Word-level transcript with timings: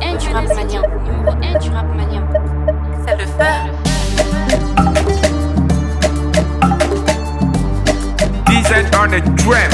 1 0.00 0.16
du 0.16 0.28
rap 0.32 0.48
mania. 0.54 0.82
Numéro 1.04 1.36
1 1.42 1.58
du 1.58 1.70
rap 1.70 1.86
mania. 1.96 2.22
C'est 3.06 3.16
le 3.16 3.26
feu. 3.26 3.54
Design 8.46 8.86
on 8.94 9.12
a 9.12 9.20
drum. 9.20 9.70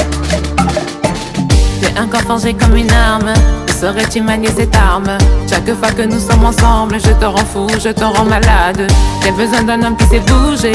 T'es 1.81 1.97
un 1.97 2.07
corps 2.07 2.21
forgé 2.21 2.53
comme 2.53 2.75
une 2.75 2.91
arme. 2.91 3.33
Saurais-tu 3.79 4.21
manier 4.21 4.49
cette 4.55 4.75
arme 4.75 5.17
Chaque 5.49 5.71
fois 5.75 5.91
que 5.91 6.03
nous 6.03 6.19
sommes 6.19 6.45
ensemble, 6.45 6.97
je 6.99 7.11
te 7.11 7.25
rends 7.25 7.37
fou, 7.45 7.67
je 7.83 7.89
te 7.89 8.03
rends 8.03 8.23
malade. 8.25 8.87
J'ai 9.21 9.31
besoin 9.31 9.63
d'un 9.63 9.83
homme 9.83 9.97
qui 9.97 10.05
sait 10.05 10.21
bouger, 10.21 10.71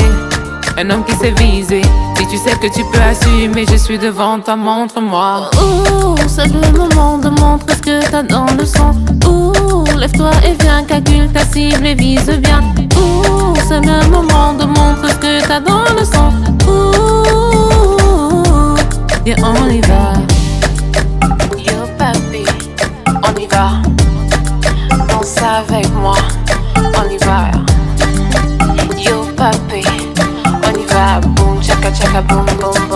un 0.77 0.91
homme 0.91 1.05
qui 1.05 1.15
sait 1.17 1.31
viser. 1.31 1.83
Si 2.17 2.27
tu 2.27 2.37
sais 2.37 2.55
que 2.57 2.67
tu 2.67 2.85
peux 2.93 3.01
assumer, 3.01 3.65
je 3.71 3.77
suis 3.77 3.99
devant 3.99 4.39
toi, 4.41 4.55
montre-moi. 4.57 5.51
Ouh, 5.57 6.15
c'est 6.29 6.49
le 6.49 6.61
moment 6.77 7.17
de 7.17 7.31
montrer 7.31 7.75
ce 7.75 7.81
que 7.81 8.11
t'as 8.11 8.23
dans 8.23 8.50
lève-toi 10.01 10.31
et 10.47 10.55
viens, 10.63 10.83
calcule 10.85 11.29
ta 11.31 11.45
cible 11.45 11.87
et 11.87 11.95
vise 11.95 12.31
bien. 12.43 12.61
Ouh, 12.97 13.55
c'est 13.69 13.81
le 13.81 14.09
moment 14.09 14.55
de 14.55 14.65
montrer 14.65 15.11
ce 15.11 15.19
que 15.19 15.47
t'as 15.47 15.61
dans 15.61 15.85
le 15.97 16.05
sang. 16.05 16.33
Ouh, 16.67 17.17
Viens, 19.25 19.37
on 19.45 19.69
y 19.69 19.81
va. 19.83 20.15
Yo 21.59 21.87
papi, 21.99 22.45
on 23.23 23.39
y 23.39 23.47
va. 23.47 23.83
Danse 25.09 25.37
avec 25.43 25.93
moi, 25.95 26.17
on 26.77 27.11
y 27.11 27.19
va. 27.19 27.51
Yo 28.99 29.25
papi, 29.37 29.85
on 30.65 30.79
y 30.79 30.87
va. 30.87 31.21
Boom 31.21 31.61
chaka 31.63 31.93
chaka 31.93 32.23
boom 32.23 32.47
boom 32.59 32.90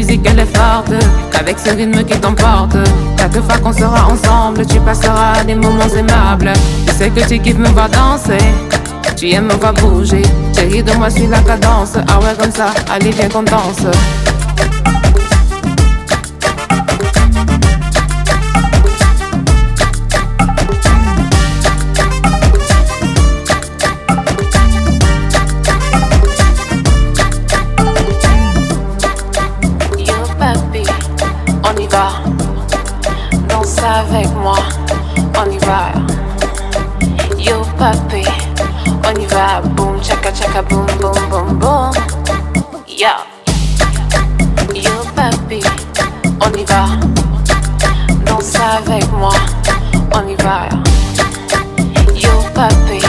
musique, 0.00 0.22
elle 0.24 0.38
est 0.38 0.56
forte, 0.56 0.92
avec 1.38 1.58
ce 1.58 1.70
rythme 1.70 2.02
qui 2.04 2.18
t'emporte. 2.18 2.76
Chaque 3.18 3.38
fois 3.42 3.58
qu'on 3.58 3.72
sera 3.72 4.08
ensemble, 4.08 4.64
tu 4.66 4.80
passeras 4.80 5.44
des 5.44 5.54
moments 5.54 5.94
aimables. 5.94 6.52
Je 6.86 6.92
sais 6.92 7.10
que 7.10 7.20
tu 7.28 7.38
kiffes 7.38 7.58
me 7.58 7.68
voir 7.68 7.90
danser, 7.90 8.38
tu 9.14 9.30
aimes 9.30 9.48
me 9.48 9.54
voir 9.54 9.74
bouger. 9.74 10.22
Chérie, 10.56 10.82
de 10.82 10.92
moi, 10.94 11.10
suis 11.10 11.26
la 11.26 11.40
cadence. 11.40 11.96
Ah 12.08 12.18
ouais, 12.20 12.34
comme 12.40 12.50
ça, 12.50 12.68
allez, 12.90 13.10
viens 13.10 13.28
qu'on 13.28 13.42
danse. 13.42 13.84
Avec 34.00 34.32
moi, 34.34 34.56
on 35.36 35.50
y 35.50 35.58
va. 35.58 35.92
Yo 37.36 37.62
papi, 37.78 38.24
on 39.04 39.20
y 39.20 39.26
va. 39.26 39.60
Boom 39.76 40.00
chaka 40.02 40.32
chaka 40.32 40.62
boom 40.62 40.86
boom 41.00 41.12
boom 41.30 41.58
boom. 41.58 41.90
Yeah. 42.86 43.20
Yo 44.74 44.92
papi, 45.14 45.60
on 46.40 46.58
y 46.58 46.64
va. 46.64 46.86
Danse 48.24 48.54
avec 48.56 49.10
moi, 49.12 49.34
on 50.14 50.28
y 50.28 50.36
va. 50.36 50.68
Yo 52.14 52.32
papi, 52.54 53.00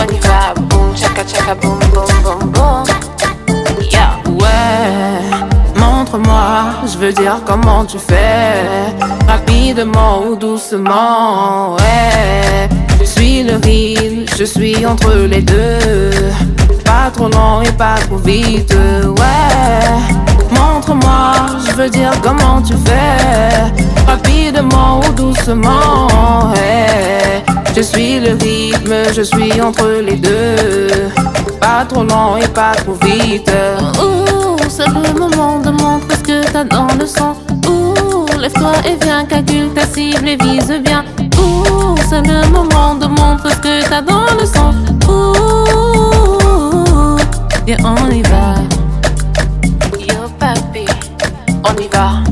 on 0.00 0.14
y 0.14 0.18
va. 0.20 0.54
Boom 0.68 0.94
chaka 0.94 1.24
chaka 1.24 1.54
boom 1.54 1.78
boom 1.92 2.22
boom 2.22 2.52
boom. 2.52 2.95
Veux 7.06 7.12
dire 7.12 7.40
comment 7.46 7.84
tu 7.84 7.98
fais. 7.98 8.92
Rapidement 9.28 10.24
ou 10.26 10.34
doucement, 10.34 11.76
ouais. 11.76 12.68
Je 12.98 13.04
suis 13.04 13.44
le 13.44 13.56
rythme, 13.56 14.24
je 14.36 14.44
suis 14.44 14.84
entre 14.84 15.12
les 15.14 15.42
deux. 15.42 16.10
Pas 16.84 17.10
trop 17.14 17.28
lent 17.28 17.60
et 17.62 17.70
pas 17.72 17.94
trop 18.06 18.16
vite, 18.16 18.74
ouais. 18.74 19.96
Montre-moi, 20.50 21.32
je 21.68 21.72
veux 21.76 21.90
dire 21.90 22.10
comment 22.22 22.60
tu 22.60 22.74
fais. 22.84 23.70
Rapidement 24.06 25.00
ou 25.00 25.12
doucement, 25.12 26.08
ouais. 26.54 27.44
Je 27.76 27.82
suis 27.82 28.18
le 28.18 28.32
rythme, 28.32 28.94
je 29.14 29.22
suis 29.22 29.60
entre 29.60 29.86
les 30.02 30.16
deux. 30.16 30.88
Pas 31.60 31.84
trop 31.88 32.02
lent 32.02 32.36
et 32.36 32.48
pas 32.48 32.72
trop 32.74 32.96
vite. 33.06 33.50
ouh, 34.02 34.56
c'est 34.68 34.88
le 34.88 35.18
moment 35.18 35.60
de 35.60 35.70
montrer 35.70 36.15
que 36.26 36.44
t'as 36.52 36.64
dans 36.64 36.88
le 36.98 37.06
sang. 37.06 37.36
Ouh, 37.68 38.26
lève-toi 38.38 38.72
et 38.84 38.96
viens, 39.04 39.24
calcule 39.24 39.72
ta 39.72 39.86
cible 39.86 40.28
et 40.28 40.36
vise 40.36 40.72
bien. 40.84 41.04
Ouh, 41.38 41.94
c'est 42.08 42.20
le 42.26 42.46
moment 42.48 42.94
de 42.96 43.06
montrer 43.06 43.50
ce 43.50 43.56
que 43.58 43.88
t'as 43.88 44.02
dans 44.02 44.26
le 44.38 44.44
sang. 44.44 44.74
Ouh, 45.08 47.16
Viens, 47.64 47.76
on 47.84 48.10
y 48.10 48.22
va. 48.22 48.54
Yo 50.00 50.28
papi, 50.38 50.84
on 51.64 51.74
y 51.80 51.88
va. 51.94 52.22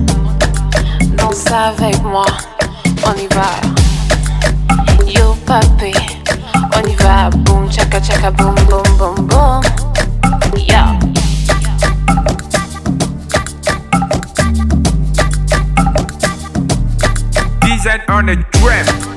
Danse 1.16 1.46
avec 1.52 2.02
moi, 2.02 2.26
on 3.06 3.14
y 3.14 3.28
va. 3.34 3.50
Yo 5.06 5.36
papi, 5.46 5.92
on 6.76 6.82
y 6.88 6.94
va. 6.96 7.30
Boom 7.30 7.70
chaka 7.70 8.00
chaka 8.00 8.30
boom 8.32 8.54
boom 8.68 8.82
boom 8.98 9.23
and 17.86 18.02
on 18.08 18.28
a 18.28 18.36
drift. 18.36 19.13